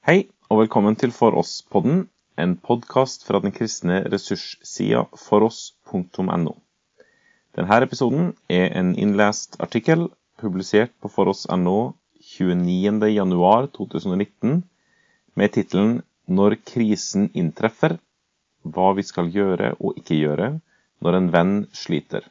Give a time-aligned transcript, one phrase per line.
[0.00, 2.06] Hei, og velkommen til For oss-podden,
[2.40, 6.56] en podkast fra den kristne ressurssida foross.no.
[7.52, 10.08] Denne episoden er en innlest artikkel
[10.40, 11.92] publisert på foross.no
[12.30, 14.64] 29.1.2019
[15.36, 16.00] med tittelen
[16.32, 18.00] 'Når krisen inntreffer
[18.64, 20.64] hva vi skal gjøre og ikke gjøre
[21.04, 22.24] når en venn sliter'.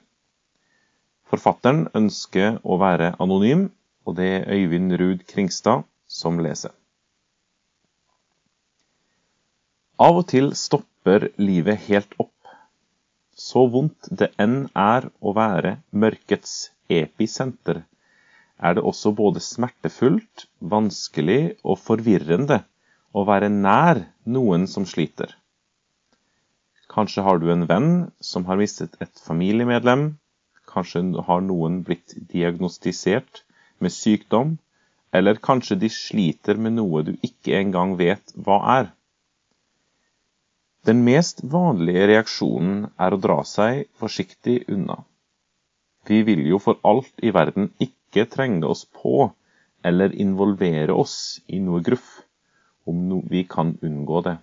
[1.29, 3.69] Forfatteren ønsker å være anonym,
[4.09, 6.78] og det er Øyvind Ruud Kringstad som leser.
[9.99, 12.51] Av og til stopper livet helt opp.
[13.35, 16.53] Så vondt det enn er å være mørkets
[16.87, 17.81] episenter,
[18.59, 22.61] er det også både smertefullt, vanskelig og forvirrende
[23.11, 24.01] å være nær
[24.37, 25.33] noen som sliter.
[26.91, 27.91] Kanskje har du en venn
[28.23, 30.13] som har mistet et familiemedlem,
[30.69, 33.43] kanskje har noen blitt diagnostisert
[33.79, 34.55] med sykdom,
[35.11, 38.89] eller kanskje de sliter med noe du ikke engang vet hva er.
[40.87, 45.01] Den mest vanlige reaksjonen er å dra seg forsiktig unna.
[46.07, 49.29] Vi vil jo for alt i verden ikke trenge oss på
[49.83, 52.21] eller involvere oss i noe gruff,
[52.87, 54.37] om vi kan unngå det.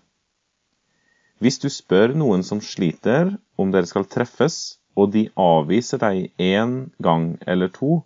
[1.41, 6.77] Hvis du spør noen som sliter om dere skal treffes, og de avviser deg én
[7.05, 8.00] gang eller to,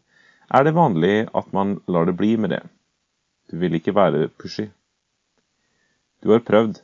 [0.50, 2.62] er det vanlig at man lar det bli med det.
[3.50, 4.66] Du vil ikke være pushy.
[6.22, 6.80] Du har prøvd.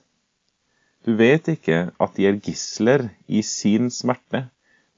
[1.07, 4.49] Du vet ikke at de er gisler i sin smerte,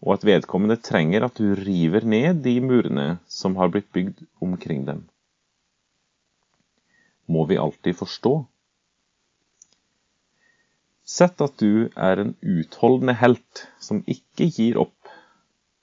[0.01, 4.87] og at vedkommende trenger at du river ned de murene som har blitt bygd omkring
[4.89, 5.05] dem.
[7.29, 8.35] Må vi alltid forstå?
[11.05, 14.99] Sett at du er en utholdende helt som ikke gir opp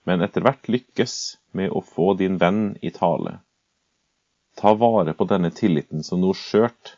[0.05, 1.15] men etter hvert lykkes
[1.57, 3.39] med å få din venn i tale.
[4.55, 6.95] Ta vare på denne tilliten som noe skjørt.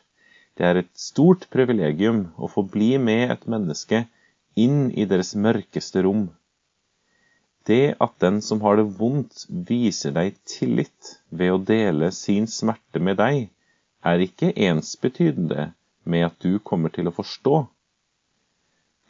[0.58, 4.02] Det er et stort privilegium å få bli med et menneske
[4.58, 6.24] inn i deres mørkeste rom.
[7.68, 12.98] Det at den som har det vondt, viser deg tillit ved å dele sin smerte
[12.98, 13.50] med deg,
[14.02, 15.68] er ikke ensbetydende
[16.08, 17.60] med at du kommer til å forstå.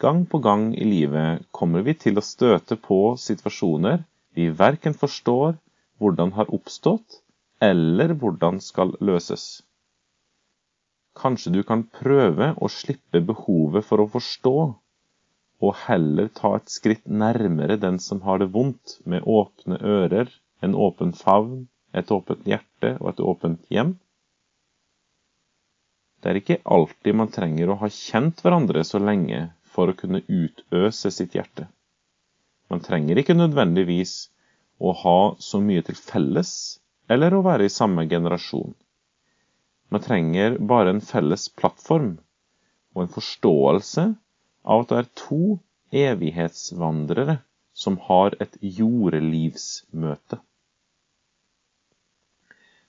[0.03, 4.04] Gang på gang i livet kommer vi til å støte på situasjoner
[4.36, 5.56] vi verken forstår
[5.98, 7.22] hvordan har oppstått,
[7.62, 9.62] eller hvordan skal løses.
[11.18, 14.54] Kanskje du kan prøve å slippe behovet for å forstå,
[15.58, 20.30] og heller ta et skritt nærmere den som har det vondt, med åpne ører,
[20.62, 23.96] en åpen favn, et åpent hjerte og et åpent hjem?
[26.22, 30.24] Det er ikke alltid man trenger å ha kjent hverandre så lenge for å kunne
[30.26, 31.68] utøse sitt hjerte.
[32.70, 34.16] Man trenger ikke nødvendigvis
[34.78, 36.50] å ha så mye til felles
[37.10, 38.74] eller å være i samme generasjon.
[39.88, 42.19] Man trenger bare en felles plattform
[42.94, 44.04] og en forståelse
[44.69, 45.43] av at det er to
[46.03, 47.38] evighetsvandrere
[47.78, 50.41] som har et jordelivsmøte.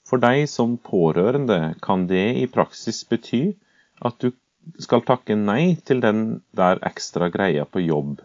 [0.10, 3.44] For deg som pårørende kan det i praksis bety
[4.10, 4.32] at du
[4.82, 6.24] skal takke nei til den
[6.58, 8.20] der ekstra greia på jobb,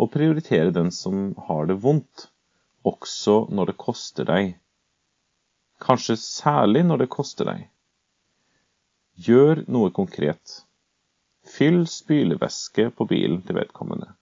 [0.00, 2.28] og prioritere den som har det vondt,
[2.88, 4.54] også når det koster deg.
[5.84, 7.68] Kanskje særlig når det koster deg.
[9.18, 10.60] Gjør noe konkret.
[11.42, 14.12] Fyll spylevæske på bilen til vedkommende.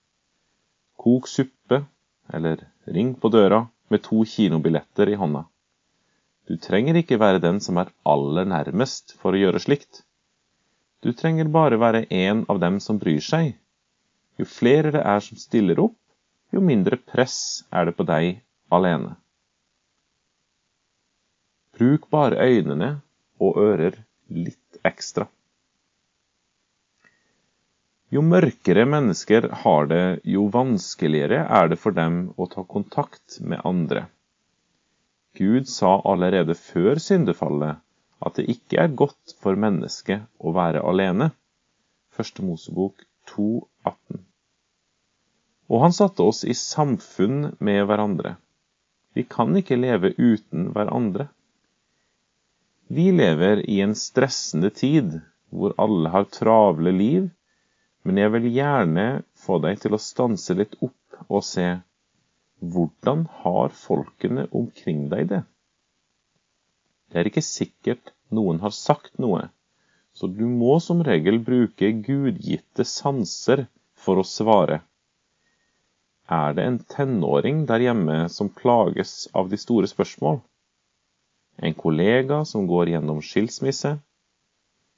[0.97, 1.83] Kok suppe,
[2.33, 2.63] eller
[2.97, 3.59] ring på døra
[3.93, 5.43] med to kinobilletter i hånda.
[6.49, 10.01] Du trenger ikke være den som er aller nærmest for å gjøre slikt.
[11.05, 13.53] Du trenger bare være en av dem som bryr seg.
[14.41, 15.99] Jo flere det er som stiller opp,
[16.57, 18.41] jo mindre press er det på deg
[18.73, 19.13] alene.
[21.77, 22.95] Bruk bare øynene
[23.45, 24.01] og ører
[24.33, 25.27] litt ekstra.
[28.15, 33.65] Jo mørkere mennesker har det, jo vanskeligere er det for dem å ta kontakt med
[33.67, 34.07] andre.
[35.37, 37.83] Gud sa allerede før syndefallet
[38.25, 41.33] at det ikke er godt for mennesket å være alene.
[42.17, 43.03] Første Mosebok
[43.35, 43.49] 2,
[43.91, 44.23] 18.
[45.67, 48.37] Og han satte oss i samfunn med hverandre.
[49.17, 51.29] Vi kan ikke leve uten hverandre.
[52.89, 55.19] Vi lever i en stressende tid
[55.51, 57.25] hvor alle har travle liv,
[58.07, 59.07] men jeg vil gjerne
[59.43, 61.67] få deg til å stanse litt opp og se
[62.63, 65.43] hvordan har folkene omkring deg det?
[67.11, 69.49] Det er ikke sikkert noen har sagt noe,
[70.15, 73.67] så du må som regel bruke gudgitte sanser
[73.99, 74.85] for å svare.
[76.31, 80.41] Er det en tenåring der hjemme som plages av de store spørsmål?
[81.57, 83.97] En kollega som går gjennom skilsmisse?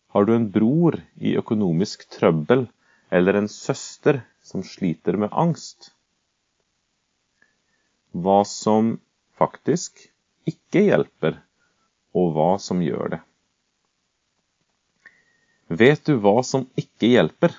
[0.08, 2.66] Har du en bror i økonomisk trøbbel
[3.10, 5.92] eller en søster som sliter med angst?
[8.12, 8.96] Hva som
[9.38, 10.08] faktisk
[10.48, 11.38] ikke hjelper,
[12.16, 13.20] og hva som gjør det.
[15.68, 17.52] Vet du hva som ikke hjelper?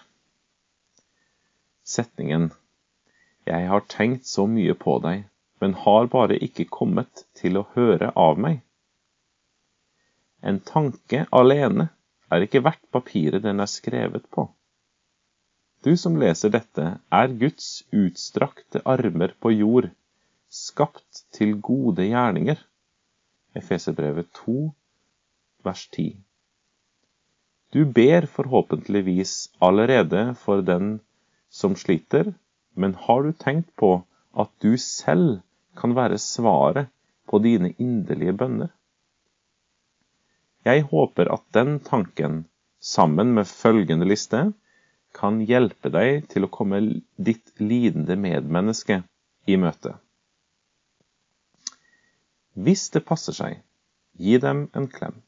[1.86, 2.50] Setningen
[3.50, 5.24] Jeg har tenkt så mye på deg,
[5.62, 8.60] men har bare ikke kommet til å høre av meg.
[10.42, 11.90] En tanke alene
[12.32, 14.48] er ikke verdt papiret den er skrevet på.
[15.84, 19.90] Du som leser dette, er Guds utstrakte armer på jord,
[20.52, 22.60] skapt til gode gjerninger.
[23.56, 24.58] Efeserbrevet 2,
[25.64, 26.10] vers 10.
[27.74, 31.00] Du ber forhåpentligvis allerede for den
[31.50, 32.34] som sliter,
[32.76, 33.94] men har du tenkt på
[34.38, 35.40] at du selv
[35.80, 36.90] kan være svaret
[37.30, 38.74] på dine inderlige bønner?
[40.68, 42.44] Jeg håper at den tanken,
[42.80, 44.50] sammen med følgende liste,
[45.16, 46.82] kan hjelpe deg til å komme
[47.16, 49.02] ditt lidende medmenneske
[49.48, 49.96] i møte.
[52.60, 53.62] Hvis det passer seg,
[54.20, 55.22] gi dem en klem.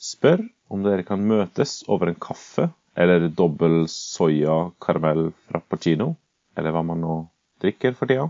[0.00, 0.40] Spør
[0.72, 6.14] om dere kan møtes over en kaffe eller dobbel soya karamell frappuccino,
[6.56, 7.18] eller hva man nå
[7.62, 8.26] drikker for tida.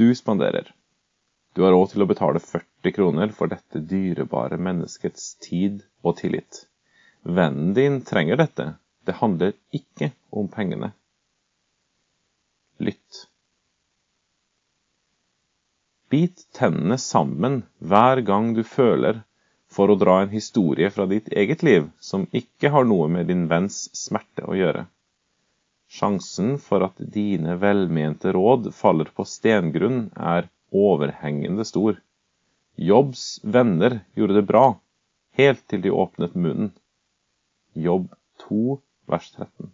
[0.00, 0.72] Du spanderer.
[1.54, 6.64] Du har råd til å betale 40 kroner for dette dyrebare menneskets tid og tillit.
[7.22, 8.66] Vennen din trenger dette.
[9.04, 10.92] Det handler ikke om pengene.
[12.80, 13.26] Lytt.
[16.10, 19.20] Bit tennene sammen hver gang du føler
[19.70, 23.44] for å dra en historie fra ditt eget liv som ikke har noe med din
[23.52, 24.88] venns smerte å gjøre.
[25.90, 31.98] Sjansen for at dine velmente råd faller på stengrunn, er overhengende stor.
[32.80, 34.80] Jobbs venner gjorde det bra,
[35.36, 36.70] helt til de åpnet munnen.
[37.76, 38.06] Jobb
[38.40, 39.68] 2, vers 13.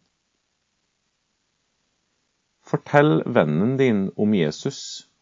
[2.67, 4.81] Fortell vennen din om Jesus,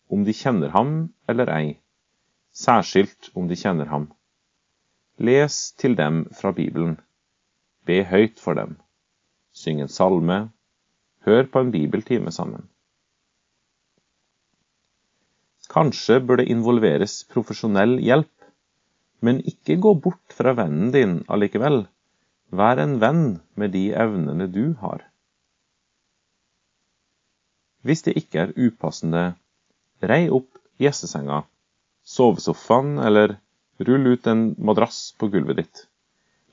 [0.09, 0.95] om de kjenner ham
[1.29, 1.75] eller ei,
[2.57, 4.09] særskilt om de kjenner ham.
[5.21, 6.97] Les til dem fra Bibelen.
[7.85, 8.79] Be høyt for dem.
[9.53, 10.47] Syng en salme.
[11.29, 12.65] Hør på en bibeltime sammen.
[15.75, 18.31] Kanskje bør det involveres profesjonell hjelp,
[19.27, 21.81] men ikke gå bort fra vennen din allikevel.
[22.55, 23.25] Vær en venn
[23.59, 25.03] med de evnene du har.
[27.83, 29.25] Hvis det ikke er upassende,
[30.13, 31.43] rei opp gjestesenga,
[32.07, 33.35] sovesofaen eller
[33.89, 35.83] rull ut en madrass på gulvet ditt.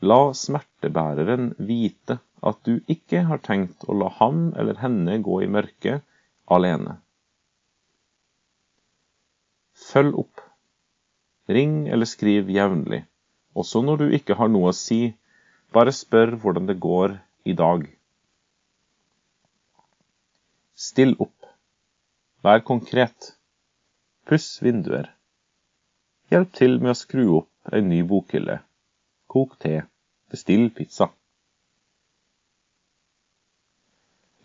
[0.01, 5.53] La smertebæreren vite at du ikke har tenkt å la ham eller henne gå i
[5.59, 6.01] mørket
[6.49, 6.97] alene.
[9.91, 10.41] Følg opp.
[11.51, 13.01] Ring eller skriv jevnlig,
[13.55, 15.01] også når du ikke har noe å si.
[15.75, 17.17] Bare spør hvordan det går
[17.47, 17.83] i dag.
[20.75, 21.47] Still opp.
[22.43, 23.33] Vær konkret.
[24.27, 25.11] Puss vinduer.
[26.31, 28.61] Hjelp til med å skru opp en ny bokhylle.
[29.31, 29.81] Kok te.
[30.31, 31.09] Bestill pizza.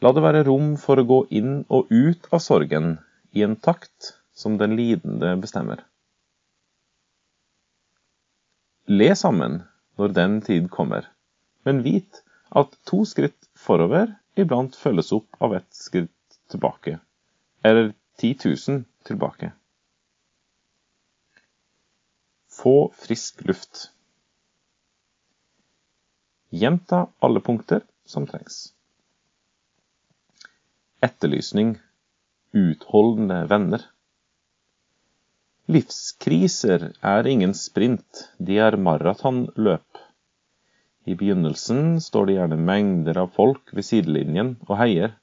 [0.02, 2.96] La det være rom for å gå inn og ut av sorgen
[3.32, 5.82] i en takt som den lidende bestemmer.
[8.86, 9.62] Le sammen
[9.98, 11.08] når den tid kommer,
[11.64, 12.20] men vit
[12.54, 16.98] at to skritt forover iblant følges opp av ett skritt tilbake,
[17.64, 18.36] eller 10
[18.68, 19.50] 000 tilbake.
[22.52, 23.90] Få frisk luft.
[26.48, 28.72] Gjenta alle punkter som trengs.
[31.04, 31.76] Etterlysning.
[32.56, 33.82] Utholdende venner.
[35.66, 39.98] Livskriser er ingen sprint, de er maratonløp.
[41.10, 45.16] I begynnelsen står det gjerne mengder av folk ved sidelinjen og heier,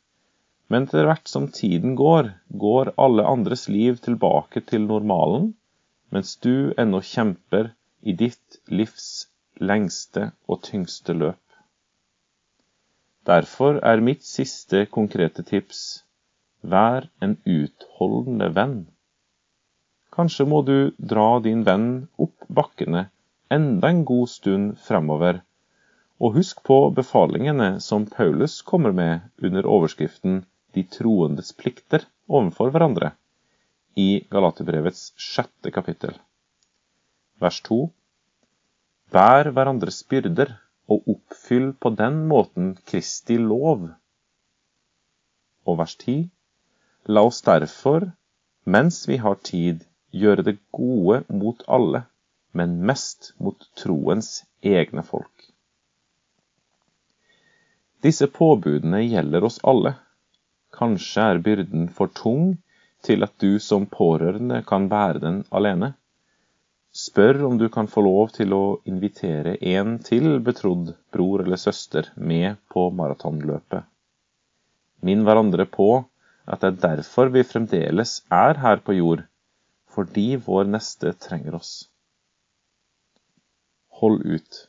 [0.67, 5.53] men etter hvert som tiden går, går alle andres liv tilbake til normalen,
[6.12, 7.71] mens du ennå kjemper
[8.03, 9.29] i ditt livs
[9.63, 11.39] lengste og tyngste løp.
[13.23, 16.03] Derfor er mitt siste konkrete tips
[16.75, 18.81] vær en utholdende venn.
[20.13, 21.88] Kanskje må du dra din venn
[22.22, 23.08] opp bakkene
[23.53, 25.39] enda en god stund fremover.
[26.22, 30.43] Og husk på befalingene som Paulus kommer med under overskriften
[30.74, 33.12] 'De troendes plikter overfor hverandre'
[33.98, 36.13] i Galaterbrevets sjette kapittel.
[37.41, 37.79] Vers 2.
[39.13, 40.53] Bær hverandres byrder
[40.89, 43.89] og oppfyll på den måten Kristi lov.
[45.65, 46.29] Og vers 10.
[47.05, 48.12] La oss derfor,
[48.65, 52.03] mens vi har tid, gjøre det gode mot alle,
[52.53, 55.50] men mest mot troens egne folk.
[58.03, 59.96] Disse påbudene gjelder oss alle.
[60.75, 62.58] Kanskje er byrden for tung
[63.03, 65.93] til at du som pårørende kan bære den alene.
[66.93, 72.12] Spør om du kan få lov til å invitere en til betrodd bror eller søster
[72.15, 73.88] med på maratonløpet.
[75.03, 75.89] Minn hverandre på
[76.46, 79.24] at det er derfor vi fremdeles er her på jord,
[79.93, 81.73] fordi vår neste trenger oss.
[84.01, 84.63] Hold ut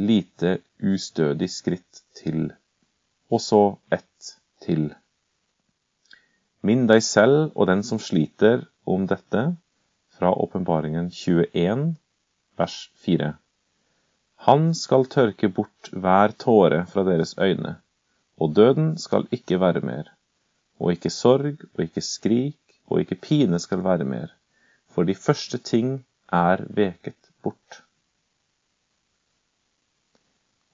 [0.00, 2.50] lite ustødig skritt til,
[3.30, 4.32] og så ett
[4.64, 4.90] til.
[6.66, 9.44] Minn deg selv og den som sliter om dette,
[10.16, 11.94] fra åpenbaringen 21,
[12.60, 13.30] vers 4.
[14.48, 17.78] Han skal tørke bort hver tåre fra deres øyne,
[18.40, 20.10] og døden skal ikke være mer,
[20.80, 22.59] og ikke sorg og ikke skrik
[22.90, 24.32] og ikke pine skal være mer,
[24.90, 26.00] for de første ting
[26.32, 27.82] er veket bort.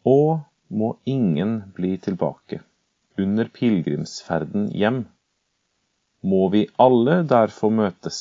[0.05, 2.61] Og må ingen bli tilbake
[3.19, 5.05] under pilegrimsferden hjem.
[6.27, 8.21] Må vi alle derfor møtes,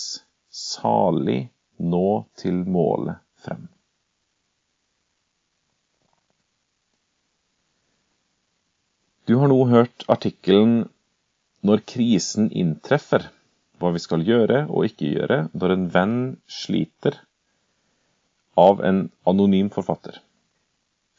[0.50, 3.68] salig nå til målet frem.
[9.26, 10.86] Du har nå hørt artikkelen
[11.66, 13.32] 'Når krisen inntreffer',
[13.80, 17.18] hva vi skal gjøre og ikke gjøre når en venn sliter,
[18.56, 20.22] av en anonym forfatter.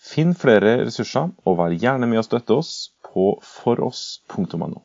[0.01, 2.73] Finn flere ressurser, og vær gjerne med å støtte oss
[3.05, 4.81] på foross.no.